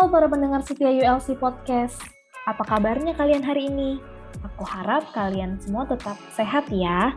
Halo 0.00 0.16
para 0.16 0.32
pendengar 0.32 0.64
setia 0.64 0.88
ULC 0.88 1.36
Podcast. 1.36 2.00
Apa 2.48 2.64
kabarnya 2.64 3.12
kalian 3.12 3.44
hari 3.44 3.68
ini? 3.68 4.00
Aku 4.48 4.64
harap 4.64 5.12
kalian 5.12 5.60
semua 5.60 5.84
tetap 5.84 6.16
sehat 6.32 6.72
ya. 6.72 7.12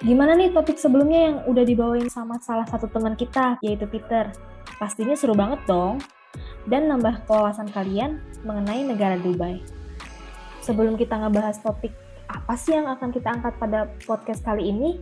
Gimana 0.00 0.32
nih 0.32 0.48
topik 0.48 0.80
sebelumnya 0.80 1.28
yang 1.28 1.36
udah 1.44 1.60
dibawain 1.60 2.08
sama 2.08 2.40
salah 2.40 2.64
satu 2.64 2.88
teman 2.88 3.20
kita, 3.20 3.60
yaitu 3.60 3.84
Peter? 3.84 4.32
Pastinya 4.80 5.12
seru 5.12 5.36
banget 5.36 5.60
dong. 5.68 6.00
Dan 6.64 6.88
nambah 6.88 7.28
kewawasan 7.28 7.68
kalian 7.68 8.16
mengenai 8.48 8.80
negara 8.80 9.20
Dubai. 9.20 9.60
Sebelum 10.64 10.96
kita 10.96 11.20
ngebahas 11.20 11.60
topik 11.60 11.92
apa 12.32 12.56
sih 12.56 12.80
yang 12.80 12.88
akan 12.88 13.12
kita 13.12 13.28
angkat 13.28 13.60
pada 13.60 13.92
podcast 14.08 14.40
kali 14.40 14.72
ini, 14.72 14.96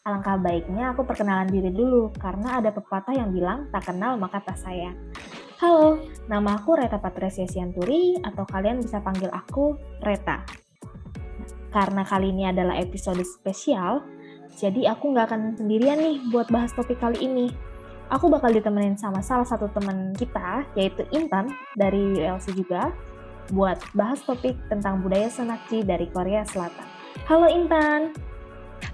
alangkah 0.00 0.40
baiknya 0.40 0.96
aku 0.96 1.04
perkenalan 1.04 1.52
diri 1.52 1.68
dulu, 1.68 2.08
karena 2.16 2.56
ada 2.56 2.72
pepatah 2.72 3.12
yang 3.12 3.36
bilang 3.36 3.68
tak 3.68 3.92
kenal 3.92 4.16
maka 4.16 4.40
tak 4.40 4.56
sayang. 4.56 4.96
Halo, 5.58 5.98
nama 6.30 6.54
aku 6.54 6.78
Reta 6.78 7.02
Patricia 7.02 7.42
Sianturi 7.42 8.14
atau 8.22 8.46
kalian 8.46 8.78
bisa 8.78 9.02
panggil 9.02 9.26
aku 9.26 9.74
Reta. 9.98 10.46
Karena 11.74 12.06
kali 12.06 12.30
ini 12.30 12.46
adalah 12.46 12.78
episode 12.78 13.18
spesial, 13.26 14.06
jadi 14.54 14.94
aku 14.94 15.10
nggak 15.10 15.26
akan 15.26 15.58
sendirian 15.58 15.98
nih 15.98 16.22
buat 16.30 16.46
bahas 16.54 16.70
topik 16.78 17.02
kali 17.02 17.26
ini. 17.26 17.50
Aku 18.06 18.30
bakal 18.30 18.54
ditemenin 18.54 18.94
sama 18.94 19.18
salah 19.18 19.42
satu 19.42 19.66
teman 19.74 20.14
kita, 20.14 20.62
yaitu 20.78 21.02
Intan 21.10 21.50
dari 21.74 22.22
ULC 22.22 22.54
juga, 22.54 22.94
buat 23.50 23.82
bahas 23.98 24.22
topik 24.22 24.54
tentang 24.70 25.02
budaya 25.02 25.26
Senakji 25.26 25.82
dari 25.82 26.06
Korea 26.06 26.46
Selatan. 26.46 26.86
Halo 27.26 27.50
Intan! 27.50 28.27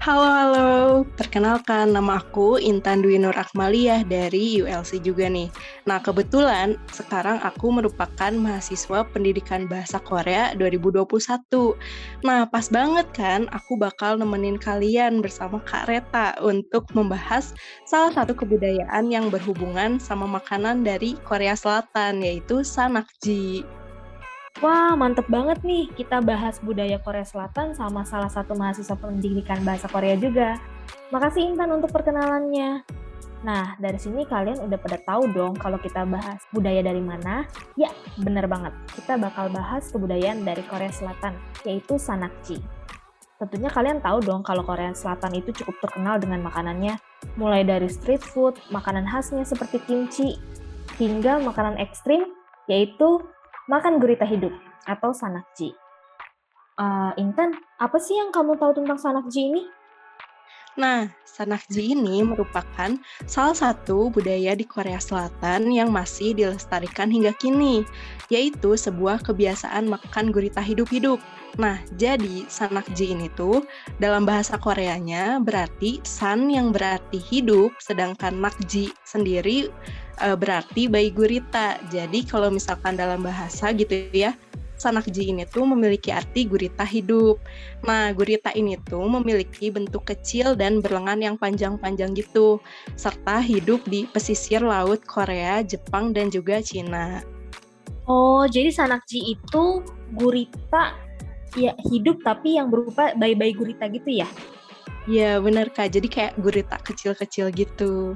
Halo, 0.01 0.25
halo. 0.25 0.69
Perkenalkan, 1.13 1.93
nama 1.93 2.17
aku 2.17 2.57
Intan 2.57 3.05
Dwi 3.05 3.21
Nur 3.21 3.37
Akmaliyah 3.37 4.01
dari 4.05 4.57
ULC 4.57 4.97
juga 5.01 5.29
nih. 5.29 5.53
Nah, 5.85 6.01
kebetulan 6.01 6.81
sekarang 6.89 7.37
aku 7.45 7.69
merupakan 7.69 8.33
mahasiswa 8.33 9.05
pendidikan 9.13 9.69
bahasa 9.69 10.01
Korea 10.01 10.57
2021. 10.57 11.77
Nah, 12.25 12.49
pas 12.49 12.65
banget 12.73 13.05
kan 13.13 13.45
aku 13.53 13.77
bakal 13.77 14.17
nemenin 14.17 14.57
kalian 14.57 15.21
bersama 15.21 15.61
Kak 15.61 15.85
Reta 15.85 16.33
untuk 16.41 16.89
membahas 16.97 17.53
salah 17.85 18.09
satu 18.09 18.33
kebudayaan 18.33 19.13
yang 19.13 19.29
berhubungan 19.29 20.01
sama 20.01 20.25
makanan 20.25 20.81
dari 20.81 21.13
Korea 21.21 21.53
Selatan, 21.53 22.25
yaitu 22.25 22.65
sanakji. 22.65 23.61
Wah, 24.63 24.95
mantep 24.95 25.27
banget 25.27 25.59
nih 25.67 25.91
kita 25.99 26.23
bahas 26.23 26.63
budaya 26.63 26.95
Korea 27.03 27.27
Selatan 27.27 27.75
sama 27.75 28.07
salah 28.07 28.31
satu 28.31 28.55
mahasiswa 28.55 28.95
pendidikan 28.95 29.59
bahasa 29.67 29.91
Korea 29.91 30.15
juga. 30.15 30.55
Makasih 31.11 31.51
Intan 31.51 31.75
untuk 31.75 31.91
perkenalannya. 31.91 32.87
Nah, 33.43 33.75
dari 33.77 33.99
sini 33.99 34.23
kalian 34.23 34.63
udah 34.63 34.79
pada 34.79 34.95
tahu 35.03 35.27
dong 35.35 35.59
kalau 35.59 35.75
kita 35.75 36.07
bahas 36.07 36.39
budaya 36.55 36.79
dari 36.79 37.03
mana? 37.03 37.43
Ya, 37.75 37.91
bener 38.15 38.47
banget. 38.47 38.71
Kita 38.95 39.19
bakal 39.19 39.51
bahas 39.51 39.91
kebudayaan 39.91 40.47
dari 40.47 40.63
Korea 40.63 40.89
Selatan, 40.89 41.35
yaitu 41.67 41.99
Sanakji. 41.99 42.63
Tentunya 43.35 43.67
kalian 43.67 43.99
tahu 43.99 44.23
dong 44.23 44.41
kalau 44.47 44.63
Korea 44.63 44.95
Selatan 44.95 45.35
itu 45.35 45.51
cukup 45.51 45.83
terkenal 45.83 46.15
dengan 46.15 46.39
makanannya, 46.47 46.95
mulai 47.35 47.67
dari 47.67 47.91
street 47.91 48.23
food, 48.23 48.55
makanan 48.71 49.03
khasnya 49.03 49.43
seperti 49.43 49.83
kimchi, 49.83 50.39
hingga 50.95 51.43
makanan 51.43 51.75
ekstrim, 51.75 52.31
yaitu 52.71 53.19
makan 53.65 53.97
gurita 53.97 54.25
hidup 54.25 54.53
atau 54.85 55.09
sanakji. 55.09 55.73
Uh, 56.75 57.15
Intan, 57.17 57.55
apa 57.79 57.97
sih 57.97 58.19
yang 58.19 58.29
kamu 58.29 58.59
tahu 58.59 58.77
tentang 58.77 58.99
sanakji 58.99 59.49
ini? 59.49 59.63
Nah, 60.75 61.07
sanakji 61.23 61.95
ini 61.95 62.19
merupakan 62.19 62.99
salah 63.23 63.55
satu 63.55 64.11
budaya 64.11 64.51
di 64.59 64.67
Korea 64.67 64.99
Selatan 64.99 65.71
yang 65.71 65.87
masih 65.87 66.35
dilestarikan 66.35 67.07
hingga 67.07 67.31
kini, 67.39 67.87
yaitu 68.27 68.75
sebuah 68.75 69.23
kebiasaan 69.23 69.87
makan 69.87 70.35
gurita 70.35 70.59
hidup-hidup. 70.59 71.23
Nah, 71.55 71.79
jadi 71.95 72.43
sanakji 72.51 73.15
ini 73.15 73.31
tuh 73.39 73.63
dalam 74.03 74.27
bahasa 74.27 74.59
Koreanya 74.59 75.39
berarti 75.39 76.03
san 76.03 76.51
yang 76.51 76.75
berarti 76.75 77.23
hidup, 77.23 77.71
sedangkan 77.79 78.35
nakji 78.35 78.91
sendiri 79.07 79.71
uh, 80.21 80.37
berarti 80.37 80.87
bayi 80.87 81.11
gurita. 81.11 81.79
Jadi 81.91 82.23
kalau 82.27 82.51
misalkan 82.51 82.95
dalam 82.95 83.23
bahasa 83.23 83.71
gitu 83.75 84.07
ya, 84.11 84.35
sanakji 84.75 85.31
ini 85.31 85.47
tuh 85.47 85.63
memiliki 85.63 86.11
arti 86.11 86.45
gurita 86.45 86.83
hidup. 86.83 87.39
Nah, 87.87 88.11
gurita 88.11 88.51
ini 88.53 88.75
tuh 88.83 89.07
memiliki 89.07 89.71
bentuk 89.71 90.07
kecil 90.07 90.53
dan 90.53 90.83
berlengan 90.83 91.19
yang 91.19 91.35
panjang-panjang 91.39 92.15
gitu, 92.15 92.59
serta 92.99 93.39
hidup 93.39 93.83
di 93.87 94.05
pesisir 94.07 94.61
laut 94.61 95.01
Korea, 95.07 95.63
Jepang, 95.63 96.11
dan 96.11 96.27
juga 96.29 96.59
Cina. 96.59 97.23
Oh, 98.05 98.45
jadi 98.45 98.69
sanakji 98.69 99.33
itu 99.33 99.81
gurita 100.13 100.93
ya 101.57 101.73
hidup 101.89 102.21
tapi 102.21 102.59
yang 102.59 102.69
berupa 102.69 103.15
bayi-bayi 103.17 103.55
gurita 103.55 103.89
gitu 103.89 104.21
ya? 104.21 104.29
Ya 105.09 105.37
benar 105.41 105.73
kak. 105.73 105.93
Jadi 105.93 106.07
kayak 106.09 106.33
gurita 106.37 106.77
kecil-kecil 106.81 107.49
gitu. 107.53 108.13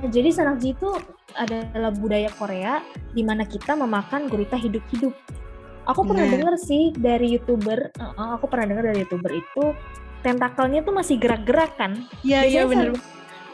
Jadi 0.00 0.32
sanakji 0.32 0.72
itu 0.72 0.88
adalah 1.36 1.92
budaya 1.92 2.32
Korea 2.32 2.80
di 3.12 3.20
mana 3.20 3.44
kita 3.44 3.76
memakan 3.76 4.32
gurita 4.32 4.56
hidup-hidup. 4.56 5.12
Aku 5.84 6.08
pernah 6.08 6.24
nah. 6.24 6.32
dengar 6.32 6.54
sih 6.56 6.94
dari 6.96 7.36
youtuber, 7.36 7.92
uh, 8.00 8.36
aku 8.36 8.48
pernah 8.48 8.72
dengar 8.72 8.84
dari 8.92 9.04
youtuber 9.04 9.32
itu 9.32 9.64
tentakelnya 10.24 10.80
tuh 10.84 10.94
masih 10.96 11.16
gerak-gerak 11.20 11.76
kan? 11.76 12.00
Iya 12.24 12.48
iya 12.48 12.62
benar. 12.64 12.96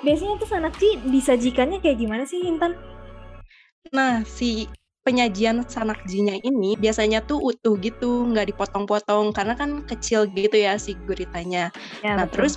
Biasanya 0.07 0.39
tuh 0.39 0.49
sanakji 0.51 1.03
disajikannya 1.11 1.83
kayak 1.83 1.99
gimana 1.99 2.23
sih 2.29 2.47
Intan? 2.47 2.79
Nah 3.91 4.23
si 4.23 4.71
penyajian 5.07 5.63
sanakjinya 5.63 6.43
ini 6.43 6.75
biasanya 6.75 7.23
tuh 7.23 7.39
utuh 7.39 7.79
gitu, 7.79 8.27
nggak 8.27 8.51
dipotong-potong 8.51 9.31
karena 9.31 9.55
kan 9.55 9.87
kecil 9.87 10.27
gitu 10.35 10.59
ya 10.59 10.75
si 10.75 10.99
guritanya. 11.07 11.71
Ya, 12.03 12.19
nah, 12.19 12.27
betul. 12.27 12.35
terus 12.35 12.53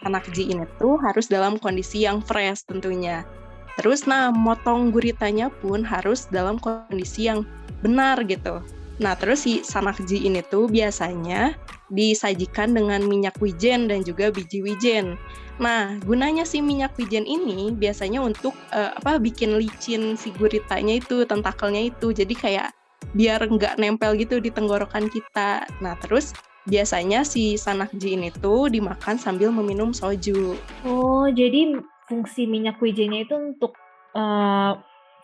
sanakji 0.00 0.48
ini 0.48 0.64
tuh 0.80 0.96
harus 1.04 1.28
dalam 1.28 1.60
kondisi 1.60 2.08
yang 2.08 2.24
fresh 2.24 2.64
tentunya. 2.64 3.28
Terus 3.76 4.08
nah, 4.08 4.32
motong 4.32 4.88
guritanya 4.88 5.52
pun 5.60 5.84
harus 5.84 6.24
dalam 6.32 6.56
kondisi 6.56 7.28
yang 7.28 7.44
benar 7.84 8.16
gitu. 8.24 8.64
Nah, 9.00 9.16
terus 9.16 9.48
si 9.48 9.64
sanakji 9.64 10.28
ini 10.28 10.44
tuh 10.44 10.68
biasanya 10.68 11.56
disajikan 11.88 12.76
dengan 12.76 13.00
minyak 13.02 13.34
wijen 13.40 13.88
dan 13.88 14.04
juga 14.04 14.28
biji 14.28 14.60
wijen. 14.60 15.16
Nah, 15.56 15.96
gunanya 16.04 16.44
si 16.44 16.60
minyak 16.60 16.92
wijen 17.00 17.24
ini 17.24 17.72
biasanya 17.72 18.20
untuk 18.20 18.52
uh, 18.76 18.92
apa 18.96 19.16
bikin 19.16 19.56
licin 19.56 20.20
si 20.20 20.28
guritanya 20.36 21.00
itu, 21.00 21.24
tentakelnya 21.24 21.88
itu. 21.88 22.12
Jadi 22.12 22.36
kayak 22.36 22.76
biar 23.16 23.40
nggak 23.40 23.80
nempel 23.80 24.14
gitu 24.20 24.36
di 24.36 24.52
tenggorokan 24.52 25.08
kita. 25.08 25.64
Nah, 25.80 25.96
terus 26.04 26.36
biasanya 26.68 27.24
si 27.24 27.56
sanakji 27.56 28.20
ini 28.20 28.28
tuh 28.44 28.68
dimakan 28.68 29.16
sambil 29.16 29.48
meminum 29.48 29.96
soju. 29.96 30.60
Oh, 30.84 31.24
jadi 31.32 31.80
fungsi 32.04 32.44
minyak 32.44 32.76
wijennya 32.84 33.24
itu 33.24 33.34
untuk 33.36 33.72
uh, 34.12 34.76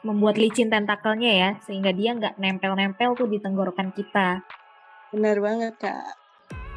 membuat 0.06 0.38
licin 0.38 0.70
tentakelnya 0.70 1.32
ya, 1.34 1.50
sehingga 1.66 1.90
dia 1.90 2.14
nggak 2.14 2.38
nempel-nempel 2.38 3.18
tuh 3.18 3.26
di 3.26 3.42
tenggorokan 3.42 3.90
kita. 3.90 4.46
Benar 5.10 5.42
banget, 5.42 5.74
Kak. 5.82 6.06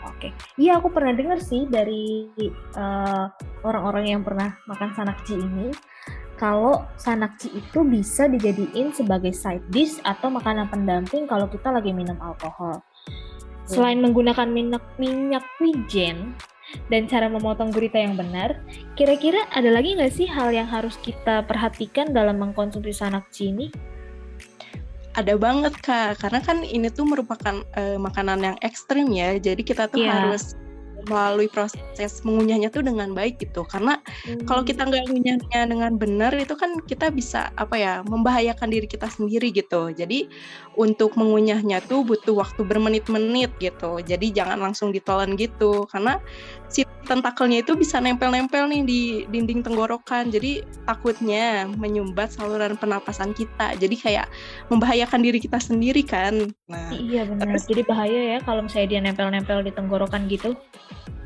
Oke, 0.09 0.31
iya 0.56 0.79
aku 0.79 0.90
pernah 0.95 1.12
dengar 1.12 1.44
sih 1.44 1.67
dari 1.67 2.31
eh, 2.73 3.25
orang-orang 3.67 4.16
yang 4.16 4.22
pernah 4.23 4.56
makan 4.63 4.95
sanakji 4.95 5.35
ini, 5.35 5.75
kalau 6.40 6.88
sanakji 6.95 7.51
itu 7.51 7.84
bisa 7.84 8.31
dijadiin 8.31 8.95
sebagai 8.95 9.35
side 9.35 9.67
dish 9.67 9.99
atau 10.08 10.31
makanan 10.31 10.72
pendamping 10.72 11.28
kalau 11.28 11.52
kita 11.52 11.67
lagi 11.67 11.91
minum 11.91 12.16
alkohol. 12.23 12.79
Selain 13.69 14.01
menggunakan 14.01 14.49
minyak 14.49 14.81
minyak 14.97 15.45
wijen 15.61 16.33
dan 16.89 17.05
cara 17.05 17.29
memotong 17.29 17.69
gurita 17.69 18.01
yang 18.01 18.17
benar, 18.17 18.57
kira-kira 18.97 19.45
ada 19.53 19.69
lagi 19.69 19.93
nggak 19.93 20.13
sih 20.13 20.25
hal 20.25 20.49
yang 20.49 20.66
harus 20.66 20.97
kita 21.05 21.45
perhatikan 21.45 22.09
dalam 22.09 22.41
mengkonsumsi 22.41 22.93
sanakji 22.93 23.53
ini? 23.53 23.67
ada 25.17 25.35
banget 25.35 25.73
kak 25.83 26.21
karena 26.21 26.39
kan 26.39 26.61
ini 26.63 26.87
tuh 26.87 27.03
merupakan 27.03 27.59
uh, 27.75 27.97
makanan 27.99 28.39
yang 28.39 28.57
ekstrim 28.63 29.09
ya 29.11 29.35
jadi 29.35 29.59
kita 29.59 29.91
tuh 29.91 30.05
yeah. 30.05 30.29
harus 30.29 30.55
melalui 31.09 31.50
proses 31.50 32.22
mengunyahnya 32.22 32.70
tuh 32.70 32.85
dengan 32.85 33.11
baik 33.17 33.41
gitu. 33.41 33.66
Karena 33.66 33.97
hmm. 34.29 34.46
kalau 34.46 34.61
kita 34.61 34.85
nggak 34.85 35.09
mengunyahnya 35.09 35.61
dengan 35.66 35.97
benar 35.97 36.32
itu 36.38 36.53
kan 36.53 36.78
kita 36.85 37.09
bisa 37.09 37.50
apa 37.58 37.76
ya 37.76 37.94
membahayakan 38.06 38.70
diri 38.70 38.85
kita 38.85 39.09
sendiri 39.09 39.50
gitu. 39.50 39.90
Jadi 39.90 40.29
untuk 40.78 41.17
mengunyahnya 41.17 41.82
tuh 41.90 42.06
butuh 42.06 42.38
waktu 42.38 42.61
bermenit-menit 42.61 43.52
gitu. 43.58 44.00
Jadi 44.06 44.32
jangan 44.32 44.61
langsung 44.61 44.94
ditelan 44.94 45.34
gitu. 45.35 45.90
Karena 45.90 46.22
si 46.69 46.85
tentakelnya 47.09 47.66
itu 47.66 47.73
bisa 47.73 47.97
nempel-nempel 47.97 48.69
nih 48.69 48.81
di 48.85 49.01
dinding 49.27 49.66
tenggorokan. 49.66 50.29
Jadi 50.29 50.61
takutnya 50.85 51.66
menyumbat 51.66 52.37
saluran 52.37 52.77
pernapasan 52.77 53.33
kita. 53.33 53.73
Jadi 53.75 53.95
kayak 53.97 54.29
membahayakan 54.69 55.19
diri 55.25 55.41
kita 55.41 55.57
sendiri 55.57 56.05
kan. 56.05 56.53
Nah, 56.69 56.93
iya 56.93 57.25
benar. 57.25 57.49
Terus, 57.49 57.66
Jadi 57.66 57.81
bahaya 57.89 58.21
ya 58.37 58.39
kalau 58.45 58.61
misalnya 58.63 58.87
dia 58.87 59.01
nempel-nempel 59.01 59.66
di 59.66 59.73
tenggorokan 59.73 60.29
gitu. 60.29 60.53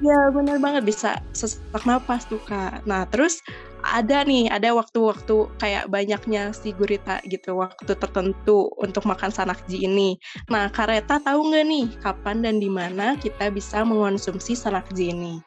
Ya 0.04 0.32
bener 0.32 0.60
banget 0.60 0.84
bisa 0.84 1.20
sesak 1.36 1.84
napas 1.84 2.28
tuh 2.28 2.40
kak. 2.44 2.84
Nah 2.84 3.08
terus 3.08 3.40
ada 3.84 4.24
nih, 4.24 4.48
ada 4.48 4.72
waktu-waktu 4.74 5.52
kayak 5.60 5.92
banyaknya 5.92 6.56
si 6.56 6.72
gurita 6.72 7.20
gitu, 7.28 7.60
waktu 7.60 7.94
tertentu 7.94 8.72
untuk 8.80 9.04
makan 9.04 9.30
sanakji 9.30 9.84
ini. 9.86 10.18
Nah, 10.48 10.72
Kareta 10.72 11.20
tahu 11.20 11.52
nggak 11.52 11.66
nih 11.68 11.88
kapan 12.00 12.42
dan 12.42 12.58
di 12.64 12.72
mana 12.72 13.20
kita 13.20 13.52
bisa 13.52 13.84
mengonsumsi 13.84 14.56
sanakji 14.56 15.12
ini? 15.12 15.44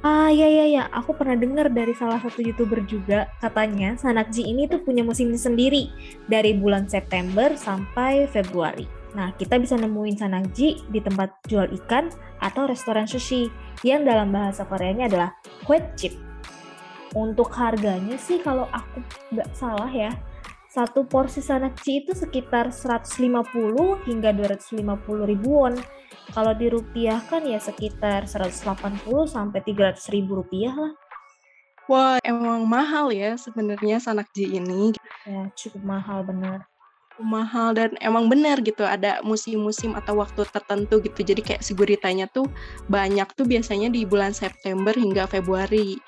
Ah 0.00 0.32
iya 0.32 0.48
iya 0.48 0.66
ya, 0.80 0.84
aku 0.96 1.12
pernah 1.12 1.36
dengar 1.36 1.68
dari 1.68 1.92
salah 1.92 2.16
satu 2.24 2.40
youtuber 2.40 2.80
juga 2.88 3.28
katanya 3.36 4.00
Sanakji 4.00 4.48
ini 4.48 4.64
tuh 4.64 4.80
punya 4.80 5.04
musim 5.04 5.28
sendiri 5.36 5.92
dari 6.24 6.56
bulan 6.56 6.88
September 6.88 7.52
sampai 7.52 8.24
Februari. 8.24 8.88
Nah 9.12 9.36
kita 9.36 9.60
bisa 9.60 9.76
nemuin 9.76 10.16
Sanakji 10.16 10.88
di 10.88 11.00
tempat 11.04 11.44
jual 11.44 11.68
ikan 11.84 12.08
atau 12.40 12.64
restoran 12.64 13.04
sushi 13.04 13.52
yang 13.84 14.08
dalam 14.08 14.32
bahasa 14.32 14.64
Koreanya 14.64 15.04
adalah 15.04 15.36
chip. 16.00 16.29
Untuk 17.10 17.50
harganya 17.58 18.14
sih 18.14 18.38
kalau 18.38 18.70
aku 18.70 19.02
nggak 19.34 19.50
salah 19.54 19.90
ya, 19.90 20.14
satu 20.70 21.02
porsi 21.02 21.42
Sanakji 21.42 22.06
itu 22.06 22.14
sekitar 22.14 22.70
150 22.70 24.06
hingga 24.06 24.30
250 24.30 24.86
ribu 25.26 25.66
won 25.66 25.74
kalau 26.30 26.54
dirupiahkan 26.54 27.42
ya 27.42 27.58
sekitar 27.58 28.30
180 28.30 29.02
sampai 29.26 29.60
300 29.66 30.14
ribu 30.14 30.38
rupiah 30.38 30.70
lah. 30.70 30.94
Wah, 31.90 32.22
emang 32.22 32.70
mahal 32.70 33.10
ya 33.10 33.34
sebenarnya 33.34 33.98
sanakji 33.98 34.46
ini. 34.62 34.94
Ya, 35.26 35.50
cukup 35.58 35.82
mahal 35.82 36.22
benar. 36.22 36.70
Mahal 37.18 37.74
dan 37.74 37.98
emang 37.98 38.30
benar 38.30 38.62
gitu 38.62 38.86
ada 38.86 39.18
musim-musim 39.26 39.98
atau 39.98 40.22
waktu 40.22 40.46
tertentu 40.46 41.02
gitu. 41.02 41.26
Jadi 41.26 41.42
kayak 41.42 41.66
siguritanya 41.66 42.30
tuh 42.30 42.46
banyak 42.86 43.26
tuh 43.34 43.42
biasanya 43.42 43.90
di 43.90 44.06
bulan 44.06 44.30
September 44.30 44.94
hingga 44.94 45.26
Februari. 45.26 45.98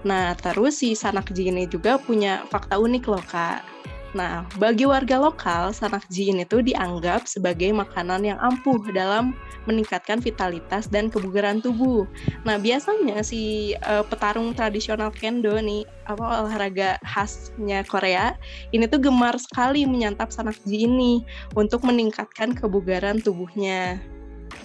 Nah, 0.00 0.32
terus 0.38 0.80
si 0.80 0.96
sanakji 0.96 1.52
ini 1.52 1.68
juga 1.68 2.00
punya 2.00 2.48
fakta 2.48 2.80
unik 2.80 3.04
loh, 3.04 3.24
Kak. 3.28 3.80
Nah, 4.10 4.42
bagi 4.58 4.82
warga 4.90 5.22
lokal, 5.22 5.70
sanak 5.70 6.02
jin 6.10 6.42
itu 6.42 6.58
dianggap 6.66 7.30
sebagai 7.30 7.70
makanan 7.70 8.26
yang 8.26 8.38
ampuh 8.42 8.82
dalam 8.90 9.38
meningkatkan 9.70 10.18
vitalitas 10.18 10.90
dan 10.90 11.06
kebugaran 11.06 11.62
tubuh. 11.62 12.10
Nah, 12.42 12.58
biasanya 12.58 13.22
si 13.22 13.74
uh, 13.86 14.02
petarung 14.02 14.50
tradisional 14.50 15.14
kendo 15.14 15.54
nih, 15.62 15.86
apa 16.10 16.42
olahraga 16.42 16.98
khasnya 17.06 17.86
Korea, 17.86 18.34
ini 18.74 18.90
tuh 18.90 18.98
gemar 18.98 19.38
sekali 19.38 19.86
menyantap 19.86 20.34
sanak 20.34 20.58
ji 20.66 20.90
ini 20.90 21.22
untuk 21.54 21.86
meningkatkan 21.86 22.50
kebugaran 22.50 23.22
tubuhnya. 23.22 24.02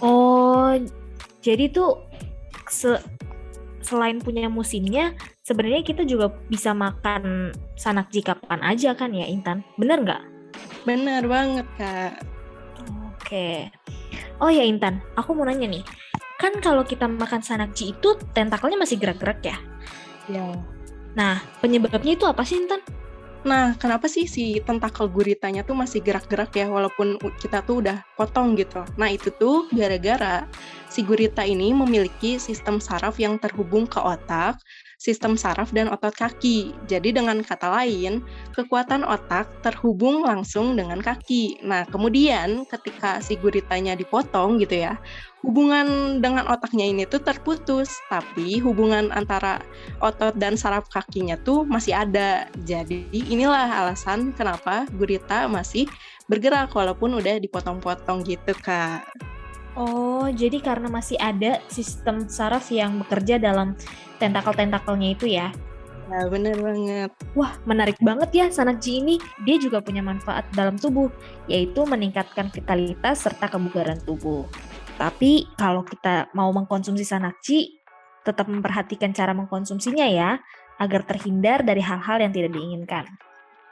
Oh, 0.02 0.74
jadi 1.38 1.70
tuh 1.70 2.02
se 2.66 2.98
selain 3.86 4.18
punya 4.18 4.50
musimnya, 4.50 5.14
sebenarnya 5.46 5.86
kita 5.86 6.02
juga 6.02 6.34
bisa 6.50 6.74
makan 6.74 7.54
sanakji 7.78 8.26
kapan 8.26 8.58
aja 8.66 8.98
kan 8.98 9.14
ya 9.14 9.30
Intan? 9.30 9.62
Bener 9.78 10.02
nggak? 10.02 10.22
Bener 10.82 11.22
banget 11.30 11.66
kak. 11.78 12.18
Oke. 13.14 13.70
Oh 14.42 14.50
ya 14.50 14.66
Intan, 14.66 14.98
aku 15.14 15.38
mau 15.38 15.46
nanya 15.46 15.70
nih. 15.70 15.86
Kan 16.36 16.58
kalau 16.58 16.82
kita 16.82 17.06
makan 17.06 17.40
sanakji 17.40 17.94
itu 17.94 18.18
tentakelnya 18.34 18.76
masih 18.76 18.98
gerak-gerak 18.98 19.40
ya? 19.46 19.56
Ya. 20.26 20.58
Nah, 21.14 21.40
penyebabnya 21.62 22.18
itu 22.18 22.26
apa 22.26 22.42
sih 22.42 22.60
Intan? 22.60 22.82
Nah, 23.46 23.78
kenapa 23.78 24.10
sih 24.10 24.26
si 24.26 24.58
tentakel 24.58 25.06
guritanya 25.06 25.62
tuh 25.62 25.78
masih 25.78 26.02
gerak-gerak 26.02 26.50
ya 26.58 26.66
walaupun 26.66 27.14
kita 27.38 27.62
tuh 27.62 27.78
udah 27.78 28.02
potong 28.18 28.58
gitu. 28.58 28.82
Nah, 28.98 29.06
itu 29.06 29.30
tuh 29.30 29.70
gara-gara 29.70 30.50
si 30.88 31.02
gurita 31.02 31.42
ini 31.46 31.74
memiliki 31.74 32.38
sistem 32.40 32.78
saraf 32.82 33.18
yang 33.20 33.36
terhubung 33.40 33.86
ke 33.86 33.98
otak 33.98 34.58
sistem 34.96 35.36
saraf 35.36 35.70
dan 35.76 35.92
otot 35.92 36.12
kaki. 36.16 36.72
Jadi 36.88 37.12
dengan 37.12 37.44
kata 37.44 37.68
lain, 37.68 38.24
kekuatan 38.56 39.04
otak 39.04 39.48
terhubung 39.60 40.24
langsung 40.24 40.74
dengan 40.74 41.04
kaki. 41.04 41.60
Nah, 41.62 41.84
kemudian 41.88 42.64
ketika 42.66 43.20
si 43.20 43.36
guritanya 43.36 43.92
dipotong 43.92 44.56
gitu 44.56 44.88
ya, 44.88 44.96
hubungan 45.44 46.18
dengan 46.24 46.48
otaknya 46.48 46.88
ini 46.88 47.04
tuh 47.04 47.20
terputus, 47.20 47.92
tapi 48.08 48.58
hubungan 48.58 49.12
antara 49.12 49.60
otot 50.00 50.34
dan 50.40 50.56
saraf 50.56 50.88
kakinya 50.88 51.36
tuh 51.44 51.62
masih 51.68 51.92
ada. 51.92 52.48
Jadi 52.64 53.06
inilah 53.12 53.68
alasan 53.68 54.32
kenapa 54.32 54.88
gurita 54.96 55.46
masih 55.46 55.86
bergerak 56.26 56.72
walaupun 56.72 57.14
udah 57.20 57.36
dipotong-potong 57.38 58.24
gitu, 58.26 58.56
Kak. 58.64 59.35
Oh, 59.76 60.24
jadi 60.32 60.56
karena 60.64 60.88
masih 60.88 61.20
ada 61.20 61.60
sistem 61.68 62.24
saraf 62.32 62.72
yang 62.72 63.04
bekerja 63.04 63.36
dalam 63.36 63.76
tentakel-tentakelnya 64.16 65.08
itu 65.12 65.28
ya? 65.28 65.52
Ya, 66.06 66.22
bener 66.30 66.56
banget. 66.56 67.10
Wah, 67.36 67.58
menarik 67.66 67.98
banget 67.98 68.30
ya 68.32 68.46
Sanakji 68.48 69.04
ini. 69.04 69.14
Dia 69.44 69.60
juga 69.60 69.84
punya 69.84 70.00
manfaat 70.00 70.48
dalam 70.56 70.80
tubuh, 70.80 71.12
yaitu 71.44 71.82
meningkatkan 71.84 72.48
vitalitas 72.48 73.26
serta 73.26 73.52
kebugaran 73.52 74.00
tubuh. 74.00 74.48
Tapi 74.96 75.50
kalau 75.60 75.84
kita 75.84 76.32
mau 76.32 76.48
mengkonsumsi 76.56 77.04
Sanakji, 77.04 77.76
tetap 78.24 78.48
memperhatikan 78.48 79.12
cara 79.12 79.36
mengkonsumsinya 79.36 80.06
ya, 80.08 80.40
agar 80.80 81.04
terhindar 81.04 81.66
dari 81.66 81.84
hal-hal 81.84 82.22
yang 82.22 82.32
tidak 82.32 82.54
diinginkan. 82.54 83.04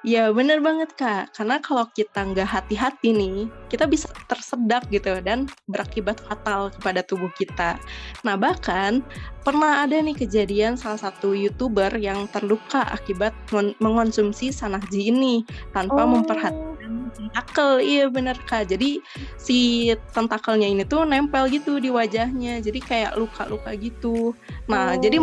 Ya 0.04 0.28
bener 0.36 0.60
banget 0.60 0.92
kak, 1.00 1.32
karena 1.32 1.56
kalau 1.64 1.88
kita 1.96 2.28
nggak 2.28 2.44
hati-hati 2.44 3.16
nih, 3.16 3.48
kita 3.72 3.88
bisa 3.88 4.12
tersedak 4.28 4.84
gitu 4.92 5.16
dan 5.24 5.48
berakibat 5.64 6.20
fatal 6.28 6.68
kepada 6.76 7.00
tubuh 7.00 7.32
kita. 7.32 7.80
Nah 8.20 8.36
bahkan 8.36 9.00
pernah 9.40 9.80
ada 9.80 9.96
nih 9.96 10.12
kejadian 10.12 10.76
salah 10.76 11.00
satu 11.00 11.32
youtuber 11.32 11.88
yang 11.96 12.28
terluka 12.28 12.84
akibat 12.92 13.32
mengonsumsi 13.80 14.52
sanakji 14.52 15.08
ini 15.08 15.40
tanpa 15.72 16.04
oh. 16.04 16.20
memperhatikan 16.20 17.08
tentakel. 17.16 17.80
Iya 17.80 18.12
bener 18.12 18.36
kak, 18.44 18.68
jadi 18.68 19.00
si 19.40 19.88
tentakelnya 20.12 20.68
ini 20.68 20.84
tuh 20.84 21.08
nempel 21.08 21.48
gitu 21.48 21.80
di 21.80 21.88
wajahnya, 21.88 22.60
jadi 22.60 22.80
kayak 22.84 23.12
luka-luka 23.16 23.72
gitu. 23.80 24.36
Nah 24.68 24.94
oh. 24.94 25.00
jadi 25.00 25.16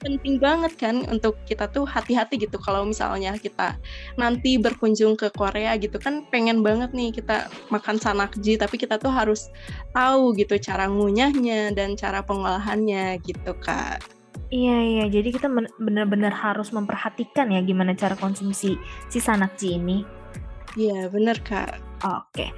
penting 0.00 0.40
banget 0.40 0.72
kan 0.80 1.04
untuk 1.12 1.36
kita 1.44 1.68
tuh 1.68 1.84
hati-hati 1.84 2.40
gitu 2.40 2.56
kalau 2.56 2.88
misalnya 2.88 3.36
kita 3.36 3.76
nanti 4.16 4.56
berkunjung 4.56 5.14
ke 5.14 5.28
Korea 5.30 5.76
gitu 5.76 6.00
kan 6.00 6.24
pengen 6.32 6.64
banget 6.64 6.90
nih 6.96 7.12
kita 7.12 7.52
makan 7.68 8.00
sanakji 8.00 8.56
tapi 8.56 8.80
kita 8.80 8.96
tuh 8.96 9.12
harus 9.12 9.52
tahu 9.92 10.32
gitu 10.34 10.56
cara 10.56 10.88
ngunyahnya 10.88 11.76
dan 11.76 11.94
cara 11.94 12.24
pengolahannya 12.24 13.20
gitu 13.20 13.52
kak. 13.60 14.00
Iya 14.50 14.76
iya, 14.82 15.04
jadi 15.06 15.30
kita 15.30 15.46
benar-benar 15.78 16.34
harus 16.34 16.74
memperhatikan 16.74 17.54
ya 17.54 17.62
gimana 17.62 17.94
cara 17.94 18.18
konsumsi 18.18 18.74
si 19.06 19.18
sanakji 19.22 19.78
ini. 19.78 20.02
Iya 20.74 21.06
bener 21.06 21.38
kak. 21.38 21.78
Oke, 22.00 22.50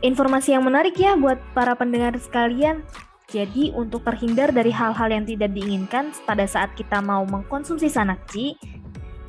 informasi 0.00 0.56
yang 0.56 0.64
menarik 0.64 0.96
ya 0.96 1.18
buat 1.18 1.36
para 1.52 1.76
pendengar 1.76 2.16
sekalian. 2.16 2.86
Jadi 3.34 3.74
untuk 3.74 4.06
terhindar 4.06 4.54
dari 4.54 4.70
hal-hal 4.70 5.10
yang 5.10 5.26
tidak 5.26 5.50
diinginkan 5.50 6.14
pada 6.22 6.46
saat 6.46 6.70
kita 6.78 7.02
mau 7.02 7.26
mengkonsumsi 7.26 7.90
sanakji, 7.90 8.54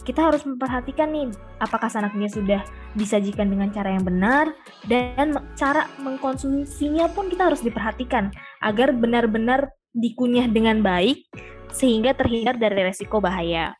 kita 0.06 0.30
harus 0.30 0.46
memperhatikan 0.46 1.10
nih 1.10 1.34
apakah 1.58 1.90
sanaknya 1.90 2.30
sudah 2.30 2.62
disajikan 2.94 3.50
dengan 3.50 3.74
cara 3.74 3.98
yang 3.98 4.06
benar 4.06 4.54
dan 4.86 5.34
cara 5.58 5.90
mengkonsumsinya 5.98 7.10
pun 7.18 7.34
kita 7.34 7.50
harus 7.50 7.66
diperhatikan 7.66 8.30
agar 8.62 8.94
benar-benar 8.94 9.74
dikunyah 9.98 10.46
dengan 10.54 10.86
baik 10.86 11.26
sehingga 11.74 12.14
terhindar 12.14 12.62
dari 12.62 12.86
resiko 12.86 13.18
bahaya. 13.18 13.74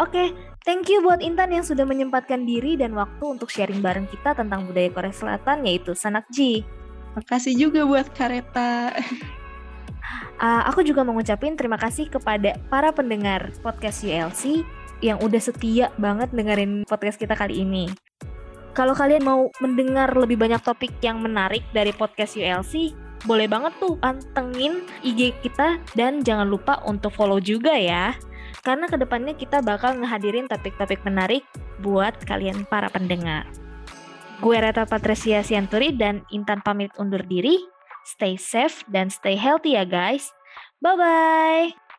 Oke, 0.00 0.32
thank 0.64 0.88
you 0.88 1.04
buat 1.04 1.20
Intan 1.20 1.52
yang 1.52 1.68
sudah 1.68 1.84
menyempatkan 1.84 2.48
diri 2.48 2.80
dan 2.80 2.96
waktu 2.96 3.20
untuk 3.28 3.52
sharing 3.52 3.84
bareng 3.84 4.08
kita 4.08 4.32
tentang 4.32 4.64
budaya 4.64 4.88
Korea 4.88 5.12
Selatan 5.12 5.68
yaitu 5.68 5.92
sanakji. 5.92 6.64
Makasih 7.12 7.52
juga 7.60 7.84
buat 7.84 8.08
Kareta. 8.16 8.96
Uh, 10.40 10.64
aku 10.64 10.80
juga 10.80 11.04
mau 11.04 11.12
ngucapin 11.12 11.52
terima 11.52 11.76
kasih 11.76 12.08
kepada 12.08 12.56
para 12.72 12.88
pendengar 12.96 13.52
podcast 13.60 14.00
ULC 14.00 14.64
yang 15.04 15.20
udah 15.20 15.36
setia 15.36 15.92
banget 16.00 16.32
dengerin 16.32 16.88
podcast 16.88 17.20
kita 17.20 17.36
kali 17.36 17.60
ini. 17.60 17.92
Kalau 18.72 18.96
kalian 18.96 19.20
mau 19.20 19.52
mendengar 19.60 20.08
lebih 20.16 20.40
banyak 20.40 20.64
topik 20.64 20.96
yang 21.04 21.20
menarik 21.20 21.60
dari 21.76 21.92
podcast 21.92 22.40
ULC, 22.40 22.96
boleh 23.28 23.44
banget 23.44 23.76
tuh 23.76 24.00
pantengin 24.00 24.88
IG 25.04 25.36
kita 25.44 25.76
dan 25.92 26.24
jangan 26.24 26.48
lupa 26.48 26.80
untuk 26.88 27.12
follow 27.12 27.36
juga 27.36 27.76
ya. 27.76 28.16
Karena 28.64 28.88
ke 28.88 28.96
depannya 28.96 29.36
kita 29.36 29.60
bakal 29.60 30.00
ngehadirin 30.00 30.48
topik-topik 30.48 31.04
menarik 31.04 31.44
buat 31.84 32.16
kalian 32.24 32.64
para 32.68 32.88
pendengar. 32.88 33.44
Gue 34.40 34.56
Reta 34.56 34.88
Patricia 34.88 35.44
Sianturi 35.44 35.92
dan 35.92 36.24
Intan 36.32 36.64
pamit 36.64 36.92
undur 36.96 37.20
diri. 37.28 37.60
Stay 38.10 38.34
safe 38.34 38.82
dan 38.90 39.06
stay 39.14 39.38
healthy 39.38 39.78
ya 39.78 39.86
guys. 39.86 40.34
Bye-bye. 40.82 41.89